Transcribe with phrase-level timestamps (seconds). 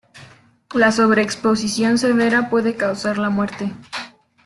[0.73, 3.71] La sobreexposición severa puede causar la muerte.